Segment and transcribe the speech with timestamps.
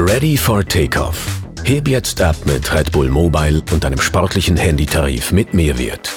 [0.00, 1.26] Ready for Takeoff.
[1.64, 6.12] Heb jetzt ab mit Red Bull Mobile und einem sportlichen Handytarif mit Mehrwert.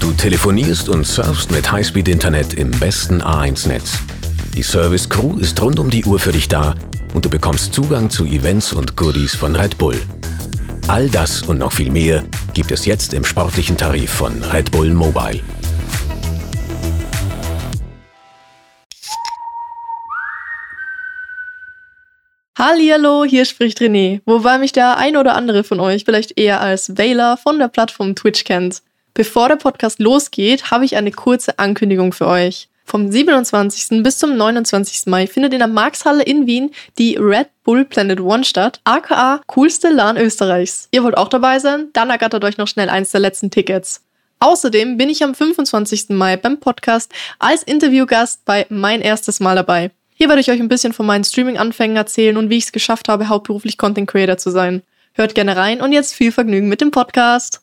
[0.00, 3.98] Du telefonierst und surfst mit Highspeed-Internet im besten A1-Netz.
[4.54, 6.74] Die Service Crew ist rund um die Uhr für dich da
[7.12, 10.00] und du bekommst Zugang zu Events und Goodies von Red Bull.
[10.88, 12.24] All das und noch viel mehr
[12.54, 15.40] gibt es jetzt im sportlichen Tarif von Red Bull Mobile.
[22.56, 26.96] Hallihallo, hier spricht René, wobei mich der ein oder andere von euch vielleicht eher als
[26.96, 28.80] Wähler von der Plattform Twitch kennt.
[29.12, 32.68] Bevor der Podcast losgeht, habe ich eine kurze Ankündigung für euch.
[32.84, 34.04] Vom 27.
[34.04, 35.06] bis zum 29.
[35.06, 39.88] Mai findet in der Markshalle in Wien die Red Bull Planet One statt, aka coolste
[39.88, 40.86] LAN Österreichs.
[40.92, 41.88] Ihr wollt auch dabei sein?
[41.92, 44.04] Dann ergattert euch noch schnell eins der letzten Tickets.
[44.38, 46.10] Außerdem bin ich am 25.
[46.10, 49.90] Mai beim Podcast als Interviewgast bei Mein erstes Mal dabei.
[50.16, 53.08] Hier werde ich euch ein bisschen von meinen Streaming-Anfängen erzählen und wie ich es geschafft
[53.08, 54.82] habe, hauptberuflich Content Creator zu sein.
[55.12, 57.62] Hört gerne rein und jetzt viel Vergnügen mit dem Podcast.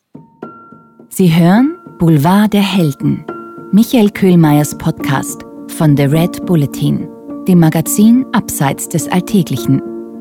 [1.08, 3.24] Sie hören Boulevard der Helden,
[3.72, 7.08] Michael Köhlmeiers Podcast von The Red Bulletin,
[7.48, 9.80] dem Magazin Abseits des Alltäglichen.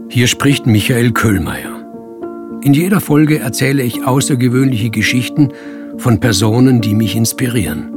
[0.09, 1.85] Hier spricht Michael Köhlmeier.
[2.61, 5.51] In jeder Folge erzähle ich außergewöhnliche Geschichten
[5.97, 7.91] von Personen, die mich inspirieren.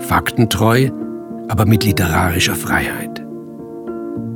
[0.00, 0.88] Faktentreu,
[1.48, 3.27] aber mit literarischer Freiheit.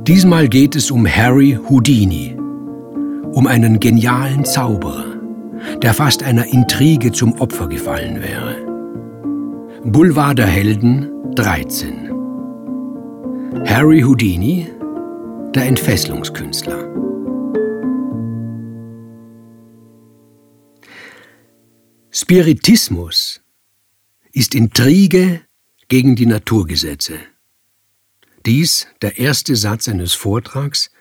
[0.07, 2.35] Diesmal geht es um Harry Houdini,
[3.33, 5.15] um einen genialen Zauberer,
[5.81, 8.55] der fast einer Intrige zum Opfer gefallen wäre.
[9.85, 12.11] Boulevard der Helden 13
[13.65, 14.67] Harry Houdini,
[15.55, 16.93] der Entfesselungskünstler.
[22.11, 23.41] Spiritismus
[24.31, 25.41] ist Intrige
[25.87, 27.13] gegen die Naturgesetze.
[28.45, 30.91] Dies der erste Satz eines Vortrags,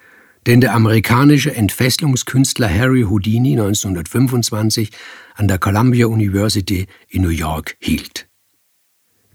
[0.47, 4.91] den der amerikanische Entfesselungskünstler Harry Houdini 1925
[5.35, 8.29] an der Columbia University in New York hielt.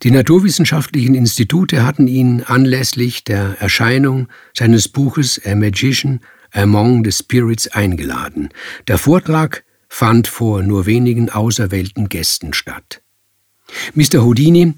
[0.04, 7.68] Die naturwissenschaftlichen Institute hatten ihn anlässlich der Erscheinung seines Buches A Magician Among the Spirits
[7.68, 8.50] eingeladen.
[8.88, 13.02] Der Vortrag fand vor nur wenigen auserwählten Gästen statt.
[13.96, 14.24] Mr.
[14.24, 14.76] Houdini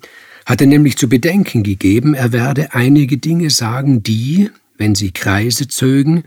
[0.49, 4.49] hatte nämlich zu bedenken gegeben, er werde einige Dinge sagen, die,
[4.79, 6.23] wenn sie Kreise zögen,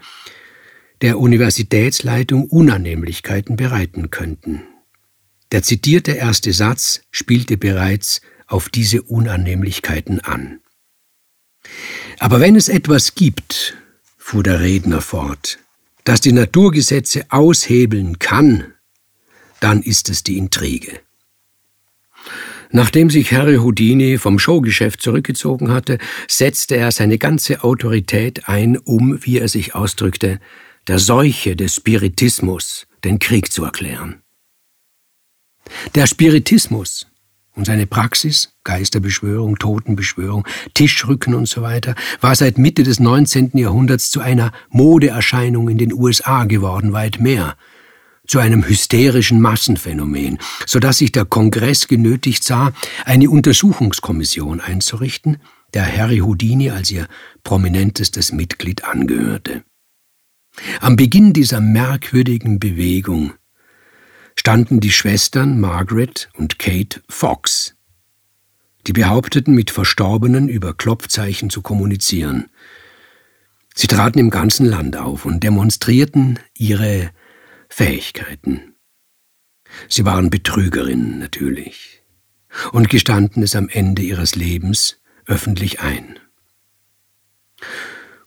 [1.01, 4.63] der Universitätsleitung Unannehmlichkeiten bereiten könnten.
[5.51, 10.61] Der zitierte erste Satz spielte bereits auf diese Unannehmlichkeiten an.
[12.21, 13.77] Aber wenn es etwas gibt,
[14.17, 15.59] fuhr der Redner fort,
[16.05, 18.73] das die Naturgesetze aushebeln kann,
[19.59, 21.01] dann ist es die Intrige.
[22.75, 29.19] Nachdem sich Harry Houdini vom Showgeschäft zurückgezogen hatte, setzte er seine ganze Autorität ein, um,
[29.23, 30.41] wie er sich ausdrückte,
[30.89, 34.23] der Seuche des Spiritismus den Krieg zu erklären.
[35.95, 37.07] Der Spiritismus
[37.55, 43.51] und seine Praxis, Geisterbeschwörung, Totenbeschwörung, Tischrücken und so weiter, war seit Mitte des 19.
[43.53, 47.55] Jahrhunderts zu einer Modeerscheinung in den USA geworden, weit mehr–
[48.27, 52.73] zu einem hysterischen Massenphänomen, so dass sich der Kongress genötigt sah,
[53.05, 55.39] eine Untersuchungskommission einzurichten,
[55.75, 57.09] der Harry Houdini als ihr
[57.45, 59.65] prominentestes Mitglied angehörte.
[60.81, 63.33] Am Beginn dieser merkwürdigen Bewegung
[64.37, 67.75] standen die Schwestern Margaret und Kate Fox.
[68.87, 72.49] Die behaupteten, mit Verstorbenen über Klopfzeichen zu kommunizieren.
[73.75, 77.11] Sie traten im ganzen Land auf und demonstrierten ihre
[77.75, 78.75] Fähigkeiten.
[79.89, 82.03] Sie waren Betrügerinnen natürlich
[82.71, 86.19] und gestanden es am Ende ihres Lebens öffentlich ein.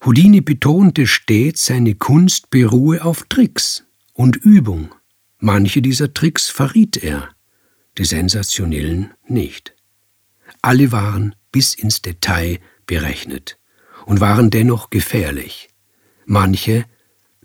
[0.03, 4.95] Houdini betonte stets, seine Kunst beruhe auf Tricks und Übung.
[5.37, 7.29] Manche dieser Tricks verriet er,
[7.99, 9.75] die sensationellen nicht.
[10.63, 12.57] Alle waren bis ins Detail
[12.87, 13.59] berechnet
[14.07, 15.69] und waren dennoch gefährlich,
[16.25, 16.85] manche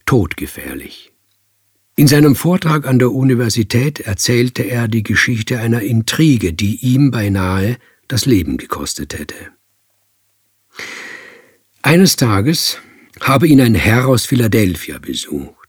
[0.06, 1.12] todgefährlich.
[2.00, 7.76] In seinem Vortrag an der Universität erzählte er die Geschichte einer Intrige, die ihm beinahe
[8.08, 9.34] das Leben gekostet hätte.
[11.82, 12.78] Eines Tages
[13.20, 15.68] habe ihn ein Herr aus Philadelphia besucht.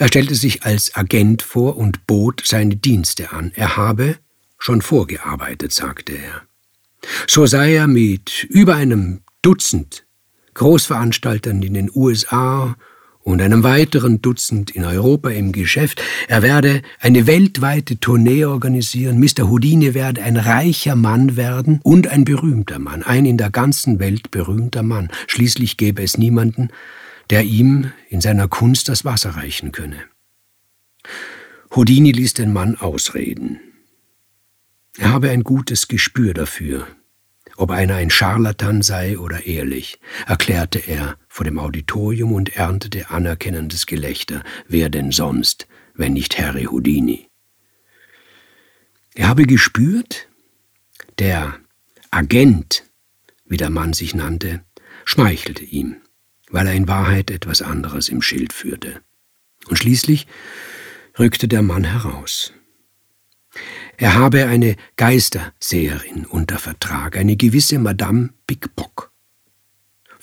[0.00, 3.52] Er stellte sich als Agent vor und bot seine Dienste an.
[3.54, 4.16] Er habe
[4.58, 6.42] schon vorgearbeitet, sagte er.
[7.28, 10.04] So sei er mit über einem Dutzend
[10.54, 12.76] Großveranstaltern in den USA
[13.26, 16.00] und einem weiteren Dutzend in Europa im Geschäft.
[16.28, 19.18] Er werde eine weltweite Tournee organisieren.
[19.18, 19.48] Mr.
[19.50, 24.30] Houdini werde ein reicher Mann werden und ein berühmter Mann, ein in der ganzen Welt
[24.30, 25.08] berühmter Mann.
[25.26, 26.68] Schließlich gäbe es niemanden,
[27.30, 29.98] der ihm in seiner Kunst das Wasser reichen könne.
[31.74, 33.58] Houdini ließ den Mann ausreden.
[34.98, 36.86] Er habe ein gutes Gespür dafür,
[37.56, 43.84] ob einer ein Scharlatan sei oder ehrlich, erklärte er vor dem Auditorium und erntete anerkennendes
[43.84, 44.42] Gelächter.
[44.68, 47.28] Wer denn sonst, wenn nicht Harry Houdini?
[49.14, 50.28] Er habe gespürt,
[51.18, 51.60] der
[52.10, 52.84] Agent,
[53.44, 54.64] wie der Mann sich nannte,
[55.04, 55.96] schmeichelte ihm,
[56.48, 59.02] weil er in Wahrheit etwas anderes im Schild führte.
[59.68, 60.26] Und schließlich
[61.18, 62.54] rückte der Mann heraus.
[63.98, 69.12] Er habe eine Geisterseherin unter Vertrag, eine gewisse Madame Pickpock.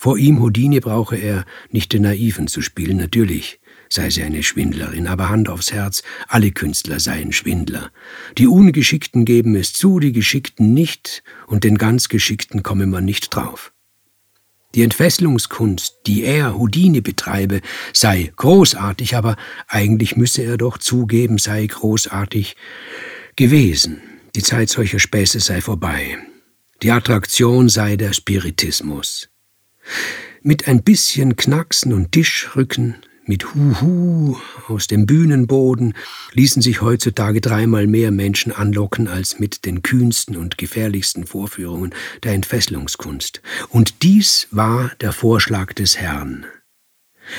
[0.03, 5.07] Vor ihm, Houdini, brauche er nicht den Naiven zu spielen, natürlich sei sie eine Schwindlerin,
[5.07, 7.89] aber Hand aufs Herz, alle Künstler seien Schwindler.
[8.37, 13.33] Die Ungeschickten geben es zu, die Geschickten nicht, und den ganz Geschickten komme man nicht
[13.33, 13.71] drauf.
[14.75, 17.61] Die Entfesselungskunst, die er, Houdini, betreibe,
[17.93, 19.37] sei großartig, aber
[19.69, 22.57] eigentlich müsse er doch zugeben, sei großartig
[23.37, 24.01] gewesen.
[24.35, 26.17] Die Zeit solcher Späße sei vorbei.
[26.81, 29.29] Die Attraktion sei der Spiritismus.
[30.41, 32.95] Mit ein bisschen Knacksen und Tischrücken,
[33.25, 34.37] mit Huhu
[34.67, 35.93] aus dem Bühnenboden
[36.33, 42.33] ließen sich heutzutage dreimal mehr Menschen anlocken als mit den kühnsten und gefährlichsten Vorführungen der
[42.33, 43.41] Entfesselungskunst.
[43.69, 46.45] Und dies war der Vorschlag des Herrn.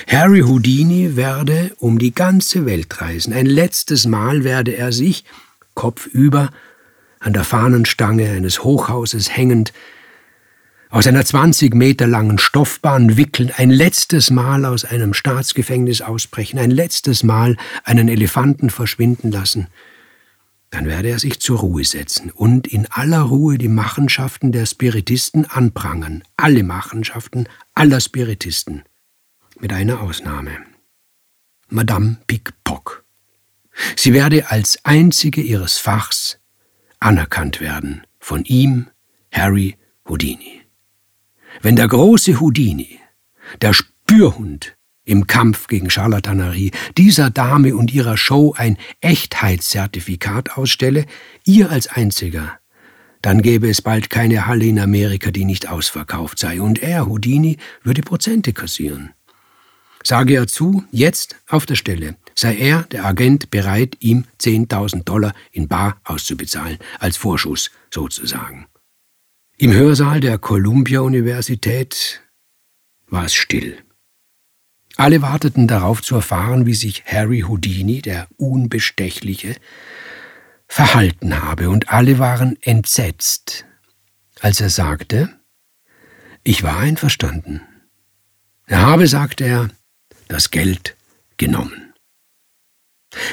[0.07, 3.35] Harry Houdini werde um die ganze Welt reisen.
[3.35, 5.25] Ein letztes Mal werde er sich,
[5.75, 6.51] kopfüber,
[7.21, 9.75] an der Fahnenstange eines Hochhauses hängend,
[10.95, 16.71] aus einer 20 Meter langen Stoffbahn wickeln, ein letztes Mal aus einem Staatsgefängnis ausbrechen, ein
[16.71, 19.67] letztes Mal einen Elefanten verschwinden lassen,
[20.71, 25.47] dann werde er sich zur Ruhe setzen und in aller Ruhe die Machenschaften der Spiritisten
[25.47, 28.85] anprangern, alle Machenschaften aller Spiritisten,
[29.59, 30.59] mit einer Ausnahme.
[31.71, 33.05] Madame Pickpock.
[33.97, 36.39] Sie werde als einzige ihres Fachs
[37.01, 38.87] anerkannt werden von ihm,
[39.33, 39.77] Harry
[40.09, 40.64] Houdini.
[41.63, 42.99] Wenn der große Houdini,
[43.61, 51.07] der Spürhund im Kampf gegen Charlatanerie, dieser Dame und ihrer Show ein Echtheitszertifikat ausstelle,
[51.45, 52.59] ihr als einziger,
[53.23, 57.57] dann gäbe es bald keine Halle in Amerika, die nicht ausverkauft sei, und er, Houdini,
[57.83, 59.13] würde Prozente kassieren.
[60.03, 65.33] Sage er zu, jetzt auf der Stelle, sei er, der Agent, bereit, ihm 10.000 Dollar
[65.53, 68.67] in Bar auszubezahlen, als Vorschuss sozusagen.
[69.57, 72.23] Im Hörsaal der Columbia-Universität
[73.07, 73.79] war es still.
[74.97, 79.55] Alle warteten darauf zu erfahren, wie sich Harry Houdini, der Unbestechliche,
[80.67, 83.65] verhalten habe, und alle waren entsetzt,
[84.41, 85.39] als er sagte,
[86.43, 87.61] ich war einverstanden.
[88.67, 89.69] Er habe, sagte er,
[90.27, 90.97] das Geld
[91.37, 91.84] genommen.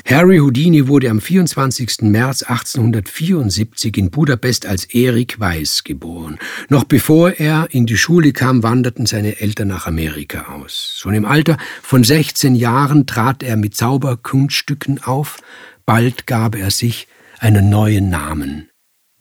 [0.05, 2.01] Harry Houdini wurde am 24.
[2.01, 6.37] März 1874 in Budapest als Erik Weiß geboren.
[6.69, 10.95] Noch bevor er in die Schule kam, wanderten seine Eltern nach Amerika aus.
[10.97, 15.37] Schon im Alter von 16 Jahren trat er mit Zauberkunststücken auf.
[15.85, 17.07] Bald gab er sich
[17.39, 18.69] einen neuen Namen.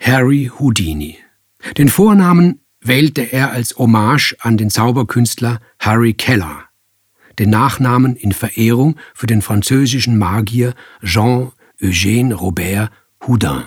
[0.00, 1.18] Harry Houdini.
[1.76, 6.69] Den Vornamen wählte er als Hommage an den Zauberkünstler Harry Keller
[7.38, 12.90] den Nachnamen in Verehrung für den französischen Magier Jean-Eugène Robert
[13.26, 13.64] Houdin.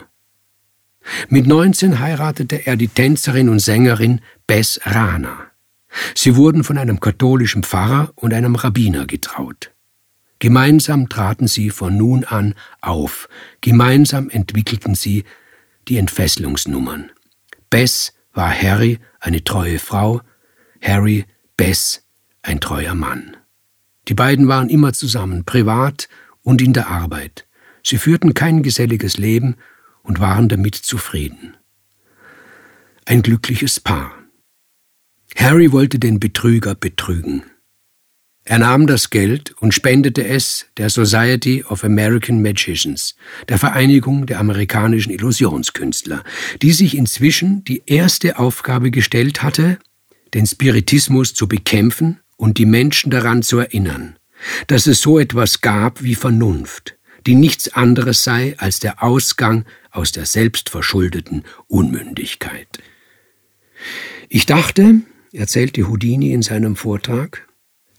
[1.29, 5.51] Mit 19 heiratete er die Tänzerin und Sängerin Bess Rana.
[6.15, 9.71] Sie wurden von einem katholischen Pfarrer und einem Rabbiner getraut.
[10.39, 13.29] Gemeinsam traten sie von nun an auf,
[13.61, 15.23] gemeinsam entwickelten sie
[15.87, 17.11] die Entfesselungsnummern.
[17.69, 20.21] Bess war Harry eine treue Frau,
[20.81, 22.03] Harry Bess
[22.41, 23.37] ein treuer Mann.
[24.07, 26.09] Die beiden waren immer zusammen, privat
[26.41, 27.47] und in der Arbeit.
[27.83, 29.55] Sie führten kein geselliges Leben
[30.03, 31.55] und waren damit zufrieden.
[33.05, 34.13] Ein glückliches Paar.
[35.35, 37.43] Harry wollte den Betrüger betrügen.
[38.45, 43.15] Er nahm das Geld und spendete es der Society of American Magicians,
[43.47, 46.23] der Vereinigung der amerikanischen Illusionskünstler,
[46.61, 49.79] die sich inzwischen die erste Aufgabe gestellt hatte,
[50.33, 54.17] den Spiritismus zu bekämpfen und die Menschen daran zu erinnern,
[54.67, 60.11] dass es so etwas gab wie Vernunft, die nichts anderes sei als der Ausgang aus
[60.11, 62.79] der selbstverschuldeten Unmündigkeit.
[64.29, 67.47] Ich dachte, erzählte Houdini in seinem Vortrag,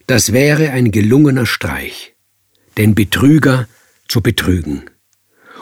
[0.07, 2.15] das wäre ein gelungener Streich,
[2.77, 3.69] den Betrüger
[4.09, 4.91] zu betrügen.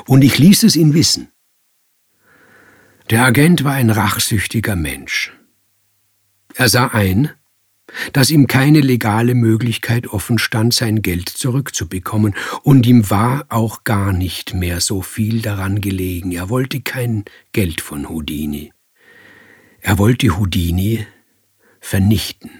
[0.07, 1.29] Und ich ließ es ihn wissen.
[3.11, 5.33] Der Agent war ein rachsüchtiger Mensch.
[6.55, 7.31] Er sah ein,
[8.13, 14.13] dass ihm keine legale Möglichkeit offen stand, sein Geld zurückzubekommen, und ihm war auch gar
[14.13, 16.33] nicht mehr so viel daran gelegen.
[16.33, 18.73] Er wollte kein Geld von Houdini.
[19.81, 21.07] Er wollte Houdini
[21.81, 22.51] vernichten.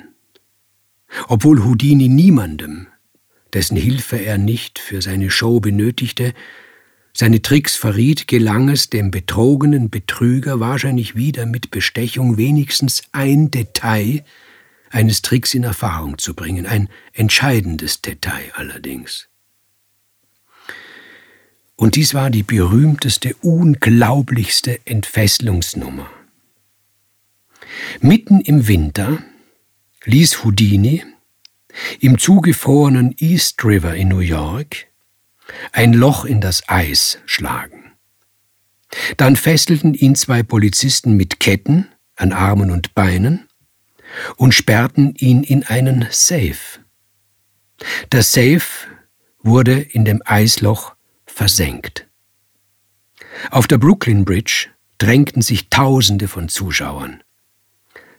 [1.29, 2.89] Obwohl Houdini niemandem,
[3.53, 6.33] dessen Hilfe er nicht für seine Show benötigte,
[7.15, 14.25] seine Tricks verriet, gelang es dem betrogenen Betrüger wahrscheinlich wieder mit Bestechung wenigstens ein Detail
[14.93, 19.29] eines Tricks in Erfahrung zu bringen, ein entscheidendes Detail allerdings.
[21.77, 26.09] Und dies war die berühmteste, unglaublichste Entfesselungsnummer.
[28.01, 29.23] Mitten im Winter
[30.05, 31.03] ließ Houdini
[32.01, 34.87] im zugefrorenen East River in New York
[35.73, 37.93] ein Loch in das Eis schlagen.
[39.17, 43.49] Dann fesselten ihn zwei Polizisten mit Ketten an Armen und Beinen
[44.37, 46.81] und sperrten ihn in einen Safe.
[48.13, 48.63] Der Safe
[49.41, 50.95] wurde in dem Eisloch
[51.27, 52.07] versenkt.
[53.51, 57.23] Auf der Brooklyn Bridge drängten sich Tausende von Zuschauern.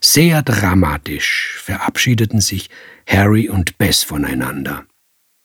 [0.00, 2.68] Sehr dramatisch verabschiedeten sich
[3.06, 4.84] Harry und Bess voneinander.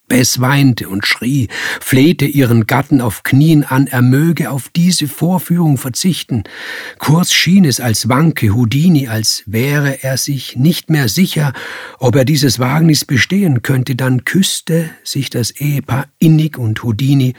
[0.10, 1.48] Bess weinte und schrie,
[1.80, 6.44] flehte ihren Gatten auf Knien an, er möge auf diese Vorführung verzichten.
[6.98, 11.54] Kurz schien es, als wanke Houdini, als wäre er sich nicht mehr sicher,
[12.00, 13.96] ob er dieses Wagnis bestehen könnte.
[13.96, 17.36] Dann küsste sich das Ehepaar innig und Houdini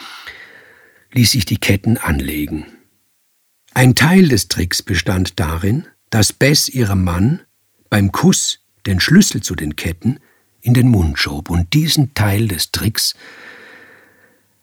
[1.13, 2.65] ließ sich die Ketten anlegen.
[3.75, 7.41] Ein Teil des Tricks bestand darin, dass Bess ihrem Mann
[7.89, 10.19] beim Kuss den Schlüssel zu den Ketten
[10.63, 13.15] in den Mund schob, und diesen Teil des Tricks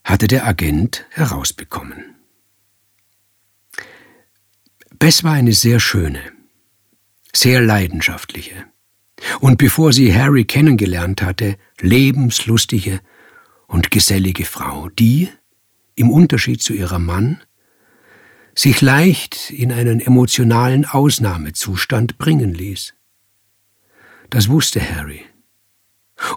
[0.04, 2.16] hatte der Agent herausbekommen.
[5.00, 6.22] Bess war eine sehr schöne,
[7.34, 8.66] sehr leidenschaftliche
[9.40, 13.02] und bevor sie Harry kennengelernt hatte, lebenslustige
[13.68, 15.30] und gesellige Frau, die,
[15.96, 17.42] im Unterschied zu ihrem Mann,
[18.56, 22.96] sich leicht in einen emotionalen Ausnahmezustand bringen ließ.
[24.30, 25.27] Das wusste Harry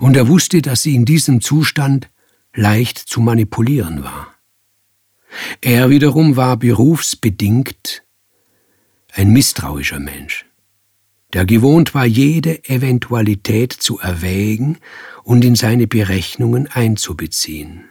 [0.00, 2.10] und er wusste, dass sie in diesem Zustand
[2.54, 4.34] leicht zu manipulieren war.
[5.60, 8.02] Er wiederum war berufsbedingt
[9.12, 10.46] ein misstrauischer Mensch,
[11.32, 14.78] der gewohnt war, jede Eventualität zu erwägen
[15.22, 17.84] und in seine Berechnungen einzubeziehen.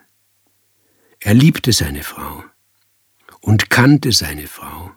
[1.19, 2.43] Er liebte seine Frau
[3.41, 4.91] und kannte seine Frau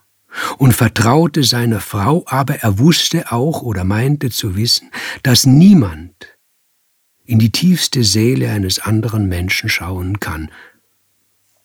[0.59, 4.91] und vertraute seiner Frau, aber er wusste auch oder meinte zu wissen,
[5.23, 6.32] dass niemand
[7.25, 10.50] in die tiefste Seele eines anderen Menschen schauen kann.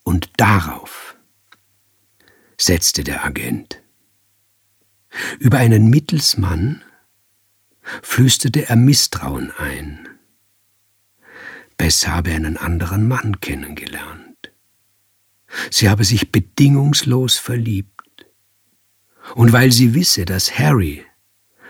[0.04, 1.18] Und darauf
[2.58, 3.82] setzte der Agent.
[5.40, 6.84] Über einen Mittelsmann
[8.02, 10.08] flüsterte er Misstrauen ein.
[11.78, 14.52] Bess habe einen anderen Mann kennengelernt.
[15.72, 17.92] Sie habe sich bedingungslos verliebt.
[19.36, 21.06] Und weil sie wisse, dass Harry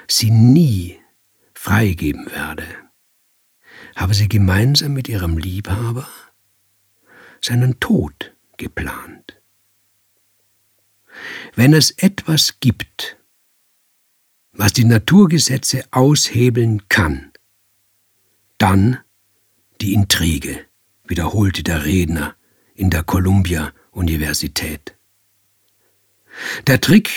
[0.08, 1.00] sie nie
[1.53, 2.65] freigeben werde,
[3.98, 6.08] habe sie gemeinsam mit ihrem Liebhaber
[7.42, 9.42] seinen Tod geplant.
[11.56, 13.18] Wenn es etwas gibt,
[14.54, 17.32] was die Naturgesetze aushebeln kann,
[18.60, 19.00] dann
[19.82, 20.66] die Intrige,
[21.08, 22.36] wiederholte der Redner
[22.75, 24.96] in der Columbia-Universität.
[26.68, 27.10] Der Trick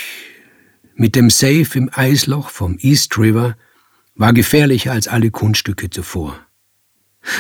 [0.95, 3.59] mit dem Safe im Eisloch vom East River
[4.15, 6.47] war gefährlicher als alle Kunststücke zuvor.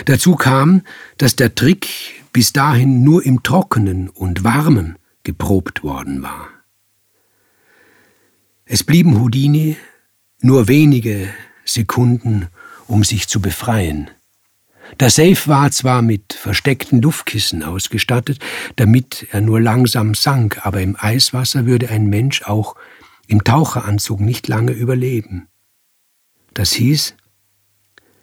[0.05, 0.83] Dazu kam,
[1.19, 1.89] dass der Trick
[2.33, 6.49] bis dahin nur im Trockenen und Warmen geprobt worden war.
[8.65, 9.77] Es blieben Houdini
[10.41, 11.29] nur wenige
[11.65, 12.49] Sekunden,
[12.87, 14.11] um sich zu befreien.
[14.99, 18.39] Der Safe war zwar mit versteckten Luftkissen ausgestattet,
[18.77, 22.75] damit er nur langsam sank, aber im Eiswasser würde ein Mensch auch
[23.27, 25.47] im Taucheranzug nicht lange überleben.
[26.55, 27.15] Das hieß,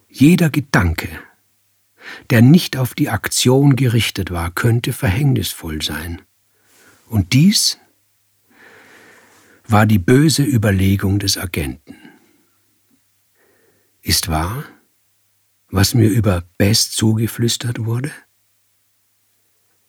[0.10, 1.08] jeder Gedanke
[2.30, 6.22] der nicht auf die Aktion gerichtet war, könnte verhängnisvoll sein.
[7.08, 7.78] Und dies
[9.66, 11.96] war die böse Überlegung des Agenten.
[14.02, 14.64] Ist wahr,
[15.70, 18.12] was mir über Bess zugeflüstert wurde?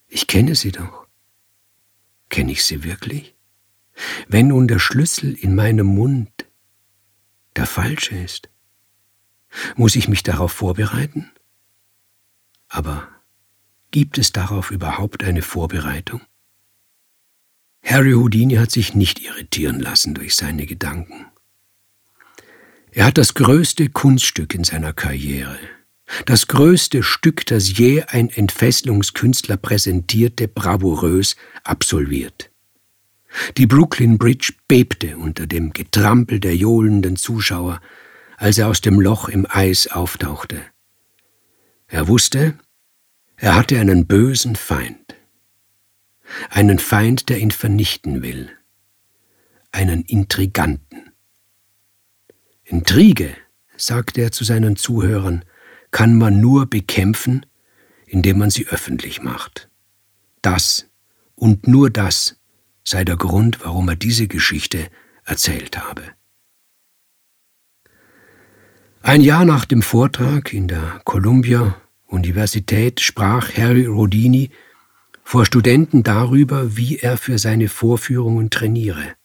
[0.07, 1.07] Ich kenne sie doch.
[2.29, 3.35] Kenne ich sie wirklich?
[4.27, 6.29] Wenn nun der Schlüssel in meinem Mund
[7.55, 8.49] der falsche ist?
[9.75, 11.31] Muss ich mich darauf vorbereiten?
[12.69, 13.07] Aber
[13.91, 16.21] gibt es darauf überhaupt eine Vorbereitung?
[17.83, 21.25] Harry Houdini hat sich nicht irritieren lassen durch seine Gedanken.
[22.91, 25.57] Er hat das größte Kunststück in seiner Karriere,
[26.25, 32.51] das größte Stück, das je ein Entfesselungskünstler präsentierte, bravourös absolviert.
[33.57, 37.79] Die Brooklyn Bridge bebte unter dem Getrampel der johlenden Zuschauer,
[38.37, 40.61] als er aus dem Loch im Eis auftauchte.
[41.89, 42.57] Er wusste,
[43.35, 45.15] er hatte einen bösen Feind,
[46.51, 48.51] einen Feind, der ihn vernichten will,
[49.71, 51.11] einen Intriganten.
[52.63, 53.35] Intrige,
[53.75, 55.43] sagte er zu seinen Zuhörern,
[55.89, 57.43] kann man nur bekämpfen,
[58.05, 59.67] indem man sie öffentlich macht.
[60.43, 60.87] Das
[61.33, 62.39] und nur das
[62.83, 64.91] sei der Grund, warum er diese Geschichte
[65.23, 66.03] erzählt habe.
[69.01, 71.75] Ein Jahr nach dem Vortrag in der Columbia
[72.07, 74.51] Universität sprach Harry Rodini
[75.23, 79.15] vor Studenten darüber, wie er für seine Vorführungen trainiere.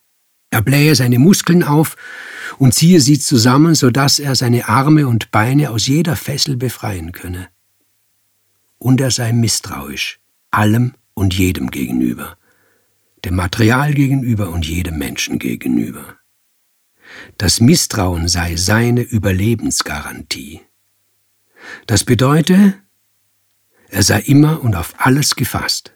[0.50, 1.96] Er blähe seine Muskeln auf
[2.58, 7.12] und ziehe sie zusammen, so dass er seine Arme und Beine aus jeder Fessel befreien
[7.12, 7.48] könne.
[8.78, 12.36] Und er sei misstrauisch, allem und jedem gegenüber
[13.24, 16.16] dem Material gegenüber und jedem Menschen gegenüber.
[17.38, 20.60] Das Misstrauen sei seine Überlebensgarantie.
[21.86, 22.74] Das bedeute,
[23.88, 25.92] er sei immer und auf alles gefasst.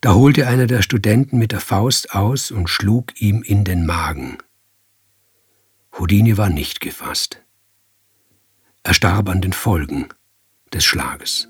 [0.00, 4.38] Da holte einer der Studenten mit der Faust aus und schlug ihm in den Magen.
[5.98, 7.42] Houdini war nicht gefasst.
[8.82, 10.08] Er starb an den Folgen
[10.72, 11.48] des Schlages.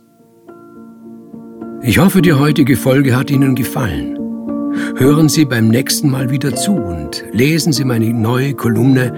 [1.83, 4.26] Ich hoffe, die heutige Folge hat Ihnen gefallen.
[4.97, 9.13] Hören Sie beim nächsten Mal wieder zu und lesen Sie meine neue Kolumne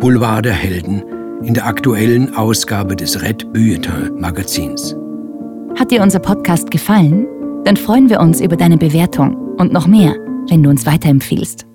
[0.00, 1.02] Boulevard der Helden
[1.44, 4.94] in der aktuellen Ausgabe des Red Bulletin Magazins.
[5.78, 7.26] Hat dir unser Podcast gefallen?
[7.64, 10.14] Dann freuen wir uns über deine Bewertung und noch mehr,
[10.48, 11.66] wenn du uns weiterempfiehlst.